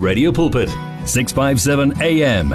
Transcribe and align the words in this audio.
Radio 0.00 0.32
Pulpit 0.32 0.68
657 1.04 2.00
AM 2.00 2.54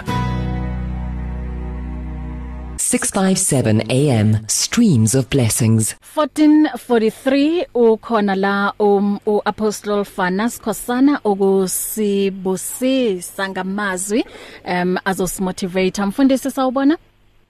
657 2.78 3.82
AM 3.92 4.48
streams 4.48 5.14
of 5.14 5.30
blessings. 5.30 5.96
1443 6.16 7.66
ukhona 7.76 8.36
la 8.36 8.74
um 8.80 9.20
uApostle 9.26 10.04
Fanas 10.04 10.60
Khosana 10.62 11.20
okusibusisa 11.24 13.50
ngamazwi 13.50 14.26
um 14.66 14.98
azosimotivate 15.06 16.02
mfundisi 16.06 16.52
sawubona? 16.52 16.98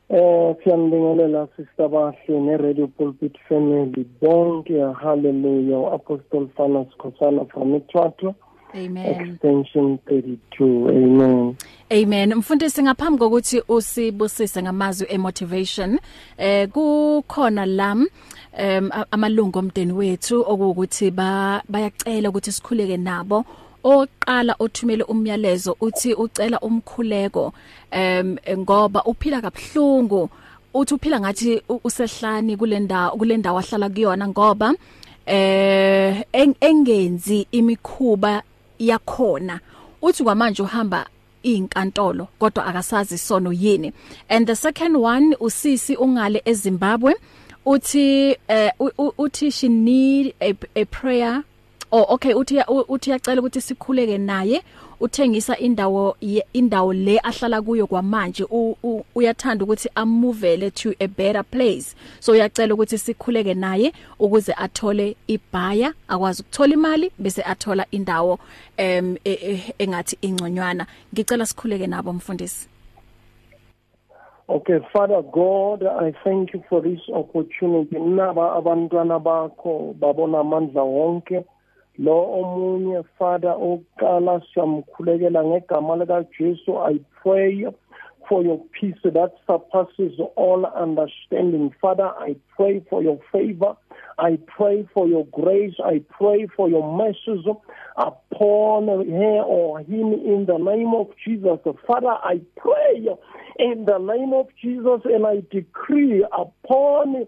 Eh 0.09 0.55
siyambingelela 0.63 1.47
sister 1.55 1.87
bahle 1.89 2.39
ne 2.39 2.57
Radio 2.57 2.87
Pulpit 2.87 3.37
family 3.49 4.05
bonke. 4.21 4.81
Hallelujah 5.03 5.93
Apostle 5.93 6.47
Fanas 6.57 6.87
Khosana 6.97 7.45
from 7.53 7.75
Ithwato 7.79 8.35
Amen. 8.75 9.31
Extension 9.31 9.99
32 10.05 10.89
amen. 10.89 11.55
Amen. 11.91 12.35
Mfundisi 12.35 12.83
ngaphambi 12.83 13.19
kokuthi 13.19 13.61
usibusise 13.67 14.63
ngamazwi 14.63 15.07
emotivation 15.09 15.99
eh 16.37 16.69
kukhona 16.69 17.65
lam 17.65 18.07
um 18.59 18.89
amalungu 19.11 19.59
omndeni 19.59 19.93
wethu 19.93 20.41
okuwukuthi 20.41 21.11
ba 21.11 21.63
bayacela 21.69 22.29
ukuthi 22.29 22.51
sikhuleke 22.51 22.97
nabo. 22.97 23.45
Oqala 23.83 24.55
othumele 24.59 25.03
umyalezo 25.03 25.77
uthi 25.81 26.13
ucela 26.13 26.59
umkhuleko 26.59 27.53
em 27.91 28.37
ngoba 28.57 29.03
uphila 29.03 29.41
kabhlungu 29.41 30.29
uthi 30.73 30.93
uphila 30.93 31.19
ngathi 31.19 31.61
usehlani 31.83 32.57
kulendawo 32.57 33.17
kulendawo 33.17 33.59
ahlala 33.59 33.89
kuyona 33.89 34.27
ngoba 34.27 34.73
eh 35.25 36.25
engenzi 36.61 37.47
imikhuba 37.51 38.43
yakhona. 38.79 39.59
Uthi 40.01 40.23
kwamanje 40.23 40.61
uhamba 40.61 41.05
inkantolo 41.43 42.27
kodwa 42.39 42.65
akasazi 42.65 43.17
sono 43.17 43.51
yini. 43.53 43.93
And 44.29 44.47
the 44.47 44.55
second 44.55 44.95
one 44.97 45.35
usisi 45.39 45.95
ungale 45.95 46.41
eZimbabwe 46.45 47.15
uthi 47.65 48.37
uh, 48.49 49.17
uthi 49.17 49.51
she 49.51 49.67
need 49.67 50.33
a, 50.41 50.53
a 50.75 50.85
prayer. 50.85 51.43
Oh 51.91 52.05
okay 52.09 52.33
uthi 52.33 52.61
uthi 52.87 53.11
yacela 53.11 53.41
ukuthi 53.41 53.61
sikhuleke 53.61 54.17
naye. 54.17 54.61
Uthengisa 54.99 55.57
indawo 55.57 56.17
indawo 56.53 56.93
le 56.93 57.19
ahlala 57.23 57.61
kuyo 57.61 57.87
kwamanje 57.87 58.47
uyathanda 59.15 59.63
ukuthi 59.63 59.89
amuvele 59.95 60.71
to 60.71 60.93
a 60.99 61.07
better 61.07 61.43
place. 61.43 61.95
So 62.19 62.31
uyacela 62.31 62.73
ukuthi 62.73 62.97
sikhuleke 62.97 63.53
naye 63.53 63.93
ukuze 64.19 64.53
athole 64.53 65.15
ibhaya 65.27 65.93
akwazi 66.07 66.41
ukuthola 66.41 66.73
imali 66.73 67.11
bese 67.19 67.43
athola 67.43 67.85
indawo 67.91 68.39
em 68.77 69.17
engathi 69.79 70.17
ingconywana. 70.21 70.87
Ngicela 71.13 71.45
sikhuleke 71.45 71.87
nabo 71.87 72.13
mfundisi. 72.13 72.69
Okay 74.47 74.79
Father 74.93 75.21
God 75.21 75.83
I 75.83 76.13
thank 76.23 76.53
you 76.53 76.63
for 76.69 76.81
this 76.81 76.99
opportunity. 77.13 77.99
Naba 77.99 78.53
abantwana 78.53 79.19
bakho 79.19 79.95
babona 79.99 80.39
amandla 80.39 80.83
wonke. 80.83 81.43
Lo 81.97 82.17
omunye 82.41 83.03
father 83.17 83.55
oqala 83.55 84.41
siyamkhulekela 84.53 85.43
ngegama 85.43 85.95
lika 85.95 86.25
Jesu 86.37 86.77
i 86.77 86.99
pray 87.21 87.65
for 88.27 88.43
your 88.43 88.59
peace 88.73 88.97
that 89.03 89.31
surpasses 89.45 90.19
all 90.35 90.65
understanding. 90.65 91.71
Father 91.81 92.11
i 92.19 92.35
pray 92.55 92.81
for 92.89 93.03
your 93.03 93.19
favor. 93.31 93.75
I 94.17 94.39
pray 94.47 94.87
for 94.93 95.07
your 95.07 95.25
grace. 95.27 95.75
I 95.83 96.01
pray 96.09 96.47
for 96.55 96.69
your 96.69 96.83
mercy 96.97 97.43
upon 97.97 98.87
her 98.87 99.41
or 99.43 99.79
him 99.79 100.13
in 100.13 100.45
the 100.47 100.57
name 100.57 100.93
of 100.93 101.07
Jesus. 101.25 101.59
Father 101.87 102.15
i 102.23 102.39
pray 102.57 103.07
in 103.57 103.85
the 103.85 103.97
name 103.97 104.33
of 104.33 104.47
Jesus 104.61 105.01
and 105.05 105.25
i 105.25 105.41
decree 105.51 106.25
upon 106.31 107.25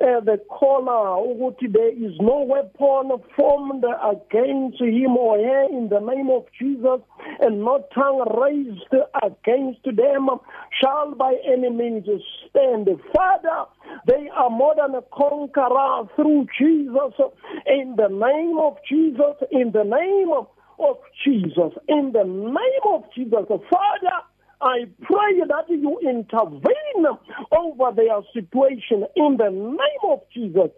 uh, 0.00 0.20
the 0.20 0.40
caller 0.48 1.20
ukuthi 1.20 1.70
there 1.72 1.92
is 1.92 2.12
no 2.20 2.42
weapon 2.42 3.12
formed 3.36 3.84
against 3.84 4.80
him 4.80 5.16
or 5.16 5.38
her 5.38 5.64
in 5.70 5.88
the 5.88 6.00
name 6.00 6.30
of 6.30 6.44
Jesus 6.58 7.00
and 7.40 7.60
no 7.60 7.84
tongue 7.94 8.24
raised 8.40 8.94
against 9.22 9.84
them 9.84 10.28
shall 10.80 11.14
by 11.14 11.34
any 11.46 11.70
means 11.70 12.06
stand. 12.48 12.88
Father 13.14 13.64
they 14.06 14.28
are 14.34 14.50
more 14.50 14.74
than 14.76 14.94
a 14.94 15.02
conqueror 15.12 16.08
through 16.16 16.46
Jesus. 16.58 17.14
In 17.66 17.96
the 17.96 18.08
name 18.08 18.58
of 18.58 18.76
Jesus 18.88 19.36
in 19.50 19.72
the 19.72 19.84
name 19.84 20.05
of 20.78 20.96
Jesus 21.24 21.72
in 21.88 22.12
the 22.12 22.24
name 22.24 22.84
of 22.86 23.04
Jesus 23.14 23.46
father 23.48 24.16
I 24.60 24.86
pray 25.02 25.40
that 25.48 25.68
you 25.68 25.98
intervene 26.00 27.06
over 27.52 27.92
their 27.94 28.20
situation 28.32 29.04
in 29.14 29.36
the 29.36 29.50
name 29.50 30.04
of 30.04 30.20
Jesus. 30.32 30.70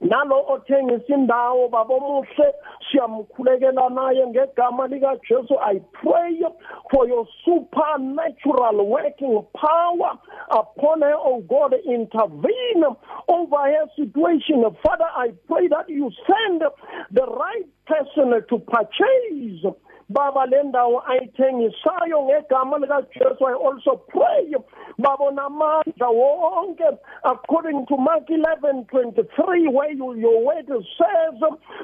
Nalo 0.00 0.44
othengisa 0.48 1.14
indawo 1.14 1.68
babomuhle 1.68 2.54
siyamkhulekela 2.90 3.88
naye 3.88 4.26
ngegama 4.26 4.86
lika 4.86 5.16
Jesu 5.28 5.54
I 5.60 5.80
pray 5.92 6.42
for 6.90 7.08
your 7.08 7.26
supernatural 7.44 8.86
working 8.86 9.42
power 9.54 10.18
upon 10.50 11.00
her 11.00 11.14
oh 11.16 11.40
God 11.48 11.74
intervene 11.84 12.84
over 13.28 13.56
her 13.56 13.86
situation. 13.96 14.64
Father 14.84 15.08
I 15.16 15.32
pray 15.48 15.68
that 15.68 15.88
you 15.88 16.10
send 16.26 16.62
the 17.10 17.26
right 17.26 17.66
person 17.86 18.42
to 18.48 18.58
purchase 18.58 19.64
baba 20.08 20.46
le 20.46 20.62
ndawo 20.62 21.02
ayithengisayo 21.06 22.22
ngegama 22.22 22.78
lika 22.78 23.02
Jesu 23.02 23.46
I 23.46 23.54
also 23.54 23.96
pray 24.08 24.54
babona 24.98 25.44
amandla 25.46 26.08
wonke 26.08 26.98
according 27.24 27.86
to 27.86 27.96
Mark 27.96 28.28
11:23 28.28 29.72
where 29.72 29.90
you, 29.92 30.14
your 30.14 30.44
word 30.44 30.68
says 30.68 31.40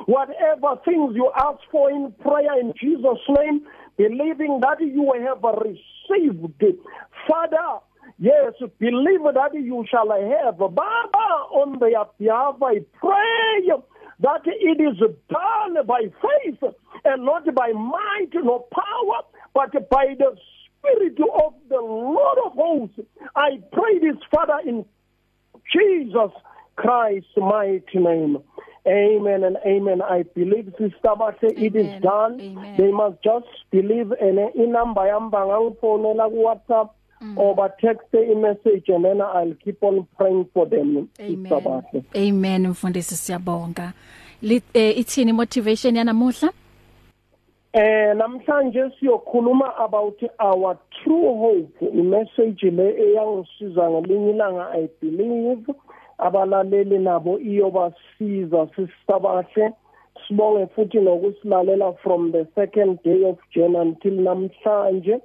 whatever 0.06 0.76
things 0.84 1.16
you 1.16 1.30
ask 1.34 1.60
for 1.70 1.90
in 1.90 2.12
prayer 2.22 2.60
in 2.60 2.72
Jesus 2.80 3.18
name 3.28 3.66
believing 3.96 4.60
that 4.60 4.80
you 4.80 5.12
have 5.26 5.42
received 5.42 6.64
father 7.28 7.80
Yes, 8.18 8.52
believe 8.78 9.22
that 9.34 9.50
you 9.54 9.84
shall 9.90 10.10
have. 10.10 10.58
Baba, 10.58 10.76
on 11.50 11.78
their 11.80 12.04
behalf, 12.18 12.56
I 12.62 12.78
pray 13.00 13.72
that 14.20 14.42
it 14.46 14.80
is 14.80 14.98
done 15.28 15.86
by 15.86 16.02
faith 16.22 16.72
and 17.04 17.24
not 17.24 17.44
by 17.54 17.72
might 17.72 18.30
nor 18.34 18.64
power, 18.72 19.22
but 19.54 19.72
by 19.88 20.14
the 20.18 20.36
Spirit 20.78 21.18
of 21.44 21.54
the 21.68 21.80
Lord 21.80 22.38
of 22.46 22.52
hosts. 22.52 23.00
I 23.36 23.60
pray 23.72 23.98
this, 23.98 24.16
Father, 24.30 24.58
in 24.66 24.84
Jesus 25.72 26.32
Christ's 26.76 27.36
mighty 27.36 27.98
name. 27.98 28.38
Amen 28.86 29.44
and 29.44 29.56
amen. 29.64 30.02
I 30.02 30.24
believe 30.34 30.72
Sister 30.76 31.14
Bathe 31.16 31.52
it 31.56 31.76
is 31.76 32.02
done. 32.02 32.40
Amen. 32.40 32.76
They 32.76 32.90
must 32.90 33.22
just 33.22 33.46
believe 33.70 34.10
and 34.10 34.38
inamba 34.56 35.06
yamba 35.06 35.46
ngangifonela 35.46 36.28
ku 36.28 36.42
WhatsApp 36.42 36.90
mm. 37.22 37.38
or 37.38 37.54
but 37.54 37.78
text 37.78 38.08
a 38.12 38.34
message 38.34 38.88
and 38.88 39.04
then 39.04 39.20
I'll 39.20 39.54
keep 39.64 39.80
on 39.84 40.08
praying 40.18 40.48
for 40.52 40.66
them. 40.66 41.08
Sister 41.16 41.32
Amen. 41.32 41.62
Bathe. 41.92 42.04
Amen 42.16 42.66
mfundisi 42.66 43.16
siyabonga. 43.16 43.92
Eh, 44.74 44.98
ithini 44.98 45.32
motivation 45.32 45.96
yanamuhla? 45.96 46.52
Eh 47.74 48.14
namhlanje 48.16 48.90
siyokhuluma 49.00 49.74
about 49.78 50.22
our 50.38 50.76
true 51.02 51.38
hope. 51.38 51.80
Imessage 51.80 52.70
le 52.70 52.88
eyangisiza 53.04 53.90
ngelinye 53.90 54.30
ilanga 54.30 54.70
I 54.74 54.88
believe 55.00 55.74
abalaleli 56.18 56.98
nabo 56.98 57.38
iyobasiza 57.38 58.68
sisibahle 58.76 59.72
sibonge 60.28 60.66
futhi 60.66 61.00
nokusilalela 61.00 61.92
from 62.02 62.32
the 62.32 62.46
second 62.54 63.02
day 63.02 63.24
of 63.24 63.38
Jan 63.54 63.76
until 63.76 64.20
namhlanje. 64.20 65.20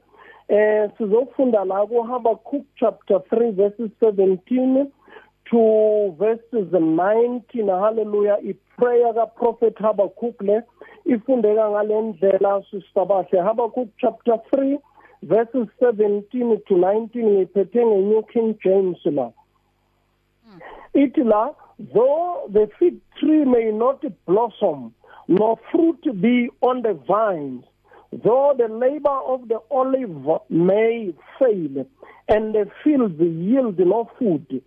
Eh 0.48 0.90
sizofunda 0.98 1.66
la 1.66 1.86
ku 1.86 2.02
Habakkuk 2.02 2.66
chapter 2.80 3.18
3 3.30 3.52
verses 3.52 3.92
17 4.00 4.88
to 5.52 6.16
verses 6.18 6.72
19 6.72 7.68
hallelujah 7.68 8.40
i 8.42 8.54
prayer 8.78 9.14
ka 9.14 9.26
prophet 9.26 9.76
Habakkuk 9.78 10.42
le 10.42 10.62
ifundeka 11.06 11.70
ngalendlela 11.70 12.62
sisabahle 12.70 13.42
Habakkuk 13.42 13.90
chapter 13.98 14.38
3 14.54 14.78
verses 15.24 15.68
17 15.80 16.62
to 16.68 16.76
19 16.76 17.10
ngiphethe 17.26 17.82
nge-New 17.86 18.22
King 18.34 18.56
James 18.64 19.02
la. 19.06 19.32
Ithi 20.94 21.24
la 21.24 21.54
though 21.94 22.50
the 22.54 22.70
fig 22.80 23.02
tree 23.20 23.46
may 23.46 23.72
not 23.72 24.04
blossom 24.26 24.94
nor 25.28 25.58
fruit 25.72 26.02
be 26.22 26.50
on 26.62 26.82
the 26.82 26.94
vines 27.08 27.64
though 28.24 28.54
the 28.58 28.68
labor 28.68 29.20
of 29.34 29.48
the 29.48 29.60
olive 29.72 30.42
may 30.50 31.14
fail 31.40 31.86
and 32.30 32.54
the 32.54 32.66
fields 32.84 33.20
yield 33.20 33.80
no 33.80 34.10
food 34.18 34.62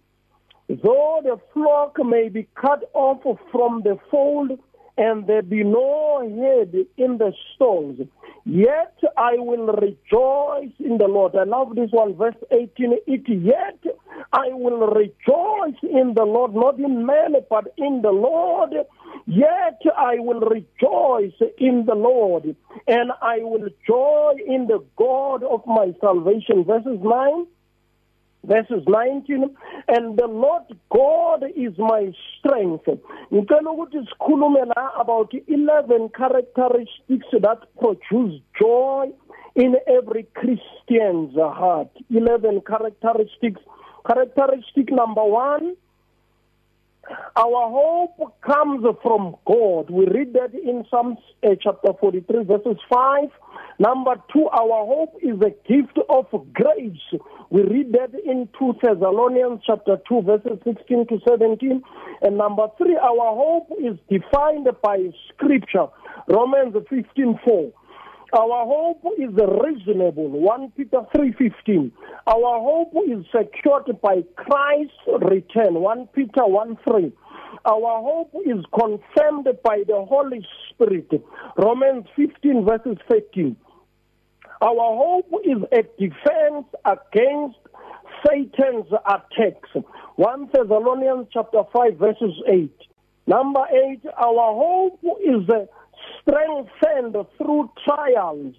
though 0.83 1.21
the 1.25 1.39
flock 1.55 1.97
may 2.05 2.29
be 2.29 2.49
cut 2.61 2.85
off 2.95 3.23
from 3.53 3.83
the 3.85 3.99
fold 4.11 4.53
and 4.99 5.27
there 5.27 5.43
be 5.43 5.65
no 5.65 6.21
head 6.23 6.75
in 6.99 7.19
the 7.19 7.33
stalls 7.55 7.99
Yet 8.45 8.95
I 9.17 9.35
will 9.39 9.67
rejoice 9.69 10.73
in 10.81 10.99
the 10.99 11.07
Lord. 11.09 11.37
I 11.37 11.45
love 11.45 11.75
this 11.77 11.91
one, 11.93 12.17
verse 12.17 12.37
18. 12.51 12.95
It 13.07 13.23
yet 13.29 13.79
I 14.33 14.49
will 14.53 14.89
rejoice 14.89 15.79
in 15.83 16.15
the 16.17 16.25
Lord, 16.25 16.55
not 16.55 16.79
in 16.81 17.07
man, 17.07 17.35
but 17.51 17.73
in 17.79 18.03
the 18.03 18.11
Lord. 18.11 18.73
Yet 19.27 19.81
I 19.97 20.17
will 20.19 20.41
rejoice 20.41 21.35
in 21.59 21.85
the 21.87 21.95
Lord, 21.95 22.57
and 22.89 23.13
I 23.23 23.39
will 23.43 23.69
joy 23.87 24.33
in 24.47 24.67
the 24.67 24.85
God 24.97 25.45
of 25.45 25.63
my 25.67 25.95
salvation. 26.01 26.65
Verses 26.65 26.99
9 27.03 27.47
verses 28.45 28.83
19 28.87 29.55
and 29.89 30.19
the 30.19 30.27
lord 30.27 30.63
god 30.93 31.45
is 31.57 31.77
my 31.79 32.13
strength. 32.39 32.89
Ngicela 33.33 33.71
ukuthi 33.71 34.07
sikhulume 34.09 34.65
la 34.65 34.91
about 35.01 35.33
11 35.47 36.09
characteristics 36.11 37.27
that 37.43 37.61
produce 37.79 38.41
joy 38.59 39.11
in 39.55 39.77
every 39.87 40.27
christian's 40.35 41.35
heart. 41.35 41.91
11 42.11 42.61
characteristics. 42.63 43.61
Characteristic 44.07 44.91
number 44.91 45.23
1 45.23 45.77
our 47.37 47.71
hope 47.71 48.35
comes 48.43 48.85
from 49.03 49.37
God. 49.47 49.91
We 49.91 50.07
read 50.07 50.33
that 50.35 50.55
in 50.55 50.85
Psalms 50.91 51.19
uh, 51.43 51.51
chapter 51.61 51.93
43 51.99 52.45
verses 52.45 52.77
5. 52.93 53.29
Number 53.79 54.17
2, 54.33 54.47
our 54.49 54.85
hope 54.85 55.15
is 55.23 55.41
a 55.41 55.51
gift 55.67 55.99
of 56.09 56.27
grace. 56.53 57.21
We 57.51 57.63
read 57.63 57.93
that 57.93 58.13
in 58.15 58.49
2 58.59 58.75
Thessalonians 58.83 59.63
chapter 59.67 59.97
2 60.09 60.23
verses 60.23 60.59
16 60.65 61.07
to 61.09 61.19
17. 61.27 61.83
And 62.23 62.37
number 62.37 62.67
3, 62.79 62.97
our 62.97 63.35
hope 63.35 63.71
is 63.79 63.97
defined 64.11 64.69
by 64.83 65.11
scripture. 65.33 65.87
Romans 66.29 66.75
15:4. 66.75 67.73
Our 68.33 68.65
hope 68.65 69.05
is 69.19 69.35
reasonable. 69.35 70.29
1 70.29 70.71
Peter 70.77 71.05
3:15. 71.15 71.91
Our 72.29 72.61
hope 72.61 72.95
is 73.07 73.25
secured 73.35 74.01
by 74.01 74.23
Christ's 74.37 75.07
return. 75.07 75.81
1 75.81 76.07
Peter 76.15 76.47
1:3. 76.47 77.13
Our 77.65 78.03
hope 78.03 78.35
is 78.47 78.65
confirmed 78.73 79.49
by 79.65 79.83
the 79.87 80.05
Holy 80.05 80.47
Spirit. 80.69 81.11
Romans 81.57 82.07
15 82.15 82.65
verses 82.65 82.99
13. 83.09 83.57
Our 84.63 84.77
hope 84.77 85.33
is 85.45 85.59
a 85.73 85.83
defense 85.99 86.67
against 86.85 87.59
Satan's 88.25 88.93
attacks. 89.07 89.71
1 90.17 90.51
Thessalonians 90.53 91.27
chapter 91.33 91.65
5 91.73 91.97
verses 91.97 92.35
8. 92.47 92.71
Number 93.27 93.65
8, 93.71 94.01
our 94.19 94.55
hope 94.55 95.01
is 95.21 95.49
a 95.49 95.69
strengthened 96.21 97.17
through 97.37 97.71
trials. 97.85 98.55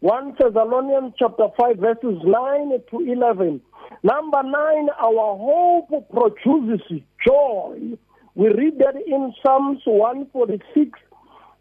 1 0.00 0.34
Thessalonians 0.38 1.14
chapter 1.18 1.46
5 1.58 1.76
verses 1.76 2.20
9 2.24 2.82
to 2.90 2.98
11. 2.98 3.60
Number 4.02 4.42
9, 4.42 4.88
our 5.00 5.36
hope 5.36 6.10
produces 6.10 7.02
joy. 7.24 7.96
We 8.34 8.48
read 8.48 8.78
that 8.78 8.96
in 8.96 9.32
Psalms 9.42 9.80
146 9.84 10.98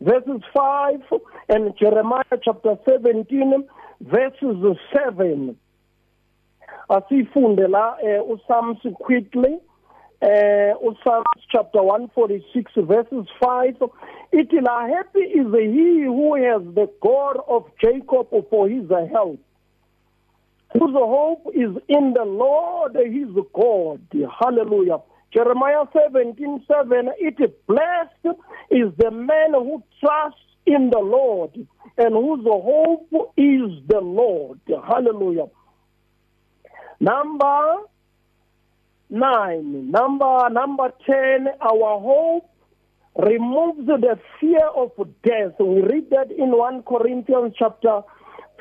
verses 0.02 0.42
5 0.54 1.02
and 1.50 1.74
Jeremiah 1.78 2.24
chapter 2.44 2.76
17 2.90 3.68
verses 4.02 4.78
7. 4.94 5.56
Asifunde 6.90 7.68
la 7.70 7.98
eh, 8.02 8.20
uPsalms 8.20 8.82
quickly. 8.96 9.60
Uh 10.22 10.74
uPsalms 10.86 11.42
chapter 11.52 11.82
146 11.82 12.72
verses 12.88 13.28
5 13.40 13.76
it 14.32 14.50
la 14.62 14.88
happy 14.88 15.20
is 15.20 15.48
he 15.54 16.04
who 16.04 16.36
has 16.36 16.62
the 16.76 16.88
God 17.02 17.38
of 17.48 17.66
Jacob 17.82 18.28
for 18.50 18.70
his 18.70 18.90
help 18.90 19.40
whose 20.74 20.94
hope 20.94 21.48
is 21.54 21.76
in 21.88 22.14
the 22.14 22.24
Lord 22.24 22.96
his 22.96 23.28
God. 23.54 24.02
Hallelujah. 24.40 25.00
Jeremiah 25.34 25.86
17:7 25.94 27.10
it 27.20 27.68
blessed 27.68 28.38
is 28.70 28.94
the 28.98 29.12
man 29.12 29.54
who 29.54 29.84
trusts 30.00 30.40
in 30.66 30.90
the 30.90 31.00
Lord 31.00 31.52
and 31.98 32.14
whose 32.14 32.46
hope 32.46 33.34
is 33.38 33.72
the 33.88 34.02
Lord. 34.02 34.60
Hallelujah. 34.68 35.48
Number 37.00 37.78
9 39.12 39.92
number 39.92 40.50
number 40.50 40.94
10 41.06 41.48
our 41.60 42.00
hope 42.00 42.50
removes 43.18 43.86
the 43.86 44.18
fear 44.40 44.66
of 44.74 44.92
death. 45.24 45.60
We 45.60 45.82
read 45.82 46.10
that 46.12 46.32
in 46.32 46.52
1 46.58 46.84
Corinthians 46.84 47.54
chapter 47.60 48.02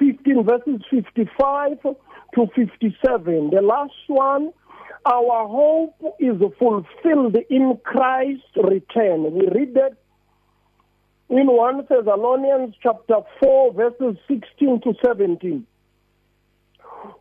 15 0.00 0.44
verses 0.44 0.80
55 0.90 1.82
to 2.34 2.46
57 2.56 3.50
the 3.50 3.62
last 3.62 3.92
one 4.08 4.52
our 5.06 5.46
hope 5.46 5.94
is 6.18 6.36
fulfilled 6.58 7.36
in 7.48 7.78
Christ's 7.84 8.56
return. 8.56 9.32
We 9.32 9.48
read 9.48 9.74
that 9.74 9.96
in 11.28 11.46
1 11.46 11.86
Thessalonians 11.88 12.74
chapter 12.82 13.20
4 13.40 13.72
verses 13.72 14.16
16 14.28 14.80
to 14.80 14.94
17 15.04 15.64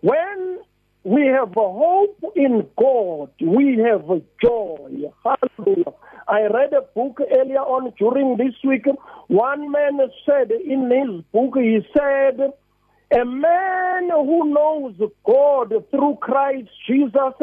when 0.01 0.59
we 1.09 1.25
have 1.25 1.57
a 1.57 1.69
hope 1.83 2.23
in 2.35 2.67
God. 2.77 3.31
We 3.41 3.79
have 3.79 4.07
a 4.11 4.21
joy. 4.43 5.09
Hallelujah. 5.25 5.93
I 6.27 6.41
read 6.41 6.71
a 6.73 6.81
book 6.81 7.19
earlier 7.35 7.61
on 7.61 7.91
during 7.97 8.37
this 8.37 8.53
week. 8.63 8.85
One 9.25 9.71
man 9.71 9.97
said 10.23 10.51
in 10.51 10.91
his 10.91 11.23
book, 11.33 11.55
he 11.55 11.79
said, 11.97 12.53
a 13.11 13.25
man 13.25 14.09
who 14.11 14.53
knows 14.53 14.93
God 15.25 15.73
through 15.89 16.17
Christ 16.21 16.69
Jesus, 16.85 17.33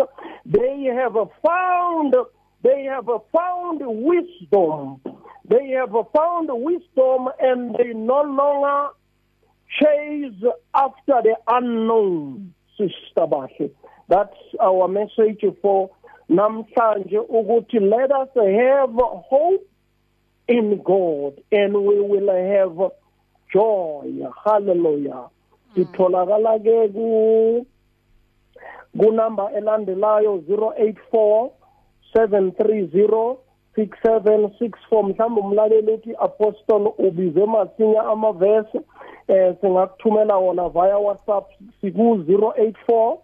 they 0.45 0.85
have 0.95 1.17
found, 1.45 2.15
they 2.63 2.85
have 2.85 3.09
found 3.33 3.81
wisdom. 3.83 5.01
They 5.49 5.71
have 5.71 5.91
found 6.15 6.51
wisdom 6.53 7.31
and 7.41 7.75
they 7.75 7.95
no 7.95 8.23
longer 8.23 8.91
chase 9.81 10.41
after 10.73 11.21
the 11.25 11.35
unknown. 11.49 12.55
Sister 12.77 13.27
bahle 13.27 13.71
that's 14.09 14.41
our 14.61 14.89
message 14.89 15.45
for 15.63 15.91
namhlanje 16.29 17.19
ukuthi 17.19 17.81
let 17.81 18.11
us 18.13 18.33
have 18.35 18.95
hope 19.31 19.65
in 20.49 20.81
God 20.85 21.43
and 21.51 21.75
we 21.75 22.01
will 22.01 22.31
have 22.31 22.93
joy. 23.53 24.13
Hallelujah. 24.45 25.29
Sitholakala 25.75 26.59
ke 26.63 26.93
ku 26.95 27.67
ku 28.97 29.07
number 29.13 29.51
elandelayo 29.53 30.41
084 30.49 31.53
730 32.15 33.37
6764 33.77 35.03
mhlawumbe 35.03 35.41
umlaleli 35.41 35.93
uthi 35.93 36.15
apostle 36.19 36.93
ubize 36.99 37.47
masinya 37.47 38.05
amavesi 38.05 38.81
eh 39.29 39.55
singakuthumela 39.61 40.37
wona 40.37 40.69
via 40.69 40.99
WhatsApp 40.99 41.51
siku 41.81 42.15
084 42.15 43.17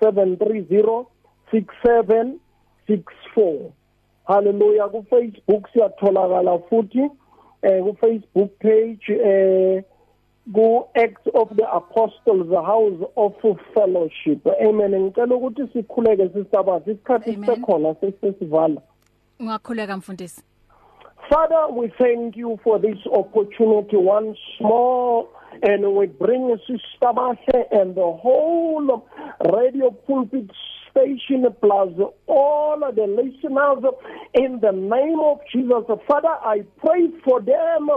730 0.00 1.04
6764 1.52 3.70
haleluya 4.24 4.88
ku 4.88 5.04
Facebook 5.10 5.68
siyatholakala 5.72 6.58
futhi 6.58 7.10
eh 7.62 7.84
ku 7.84 7.96
Facebook 8.00 8.50
page 8.58 9.12
eh 9.12 9.84
ku 10.54 10.84
Acts 10.94 11.26
of 11.34 11.48
the 11.56 11.72
Apostles 11.72 12.48
the 12.48 12.62
House 12.62 13.02
of 13.16 13.34
Fellowship. 13.74 14.46
Amen. 14.60 15.00
Ngicela 15.00 15.34
ukuthi 15.34 15.68
sikhuleke 15.72 16.28
sisabathi 16.28 16.90
isikhathi 16.90 17.34
sisekhona 17.34 17.94
sesisivala 17.94 18.80
ungakhuleka 19.40 19.96
mfundisi 19.96 20.42
Father, 21.30 21.66
we 21.72 21.88
thank 21.98 22.36
you 22.36 22.58
for 22.64 22.78
this 22.80 22.96
opportunity 23.12 23.96
once 23.96 24.38
more. 24.60 25.28
And 25.62 25.94
we 25.94 26.06
bring 26.06 26.56
Sister 26.66 27.12
Mashe 27.12 27.64
and 27.70 27.94
the 27.94 28.00
whole 28.22 29.06
radio 29.52 29.90
pulpit 29.90 30.50
station 30.90 31.44
plus 31.60 31.90
all 32.26 32.80
the 32.80 33.06
listeners 33.06 33.84
in 34.34 34.60
the 34.60 34.72
name 34.72 35.20
of 35.20 35.40
Jesus. 35.52 35.84
Father, 36.08 36.28
I 36.28 36.62
pray 36.78 37.08
for 37.24 37.40
them 37.40 37.88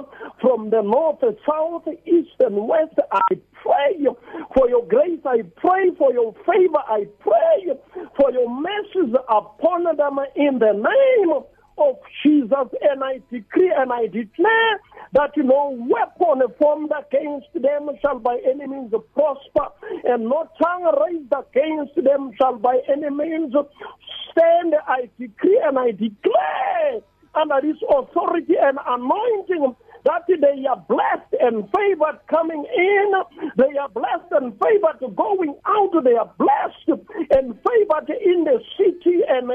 from 0.41 0.69
the 0.69 0.81
north, 0.81 1.21
south, 1.48 1.88
east, 2.05 2.36
and 2.39 2.67
west. 2.67 2.95
I 3.12 3.36
pray 3.53 4.07
for 4.55 4.70
your 4.70 4.86
grace. 4.88 5.20
I 5.25 5.43
pray 5.58 5.91
for 5.98 6.12
your 6.13 6.34
favor. 6.46 6.84
I 6.88 7.08
pray 7.20 7.74
for 8.17 8.31
your 8.31 8.50
mercies 8.50 9.15
upon 9.29 9.84
them 9.84 10.20
in 10.36 10.60
the 10.60 10.74
name 10.74 11.43
of 11.77 11.96
Jesus, 12.24 12.67
and 12.81 13.03
I 13.03 13.22
decree 13.31 13.74
and 13.75 13.91
I 13.91 14.05
declare 14.08 14.79
that 15.13 15.31
no 15.38 15.75
weapon 15.89 16.48
formed 16.60 16.91
against 16.91 17.48
them 17.53 17.89
shall 18.01 18.20
by 18.20 18.39
any 18.46 18.67
means 18.67 18.93
prosper, 19.13 19.67
and 20.03 20.25
no 20.25 20.48
tongue 20.62 20.91
raised 21.01 21.34
against 21.34 21.96
them 21.96 22.31
shall 22.38 22.58
by 22.58 22.79
any 22.89 23.10
means 23.10 23.53
stand. 24.31 24.75
I 24.88 25.10
decree 25.20 25.62
and 25.65 25.79
I 25.79 25.91
declare 25.91 27.01
under 27.34 27.62
this 27.62 27.77
authority 27.89 28.55
and 28.62 28.77
anointing 28.86 29.75
that 30.05 30.24
they 30.27 30.65
are 30.65 30.84
blessed 30.88 31.34
and 31.39 31.70
favored 31.75 32.20
coming 32.27 32.65
in. 32.75 33.12
They 33.58 33.77
are 33.77 33.89
blessed 33.89 34.31
and 34.31 34.53
favored 34.60 35.15
going 35.15 35.55
out. 35.65 36.03
They 36.03 36.13
are 36.13 36.31
blessed 36.38 37.01
and 37.31 37.55
favored 37.55 38.10
in 38.10 38.43
the 38.46 38.60
city 38.77 39.22
and 39.27 39.51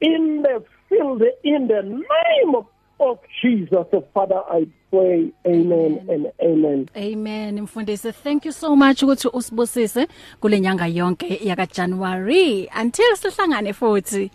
in 0.00 0.42
the 0.42 0.64
field 0.88 1.22
in 1.44 1.68
the 1.68 1.82
name 1.82 2.54
of 3.00 3.18
Jesus. 3.42 3.86
Father, 4.14 4.40
I 4.48 4.66
pray. 4.90 5.32
Amen 5.46 6.06
and 6.08 6.32
amen. 6.42 6.88
Amen. 6.96 7.60
Mfundisi, 7.60 8.12
thank 8.12 8.44
you 8.44 8.52
so 8.52 8.76
much 8.76 9.02
ukuthi 9.02 9.28
usibusise 9.32 10.06
kule 10.40 10.60
nyanga 10.60 10.86
yonke 10.86 11.40
yaka 11.44 11.66
January 11.66 12.68
until 12.74 13.16
sihlangane 13.16 13.72
futhi. 13.72 14.30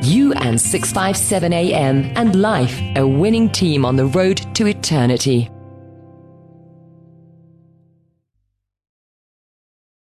You 0.02 0.32
and 0.32 0.60
657 0.60 1.52
AM 1.52 2.10
and 2.16 2.42
life, 2.42 2.76
a 2.96 3.06
winning 3.06 3.50
team 3.50 3.84
on 3.84 3.94
the 3.94 4.06
road 4.06 4.38
to 4.56 4.66
eternity. 4.66 5.48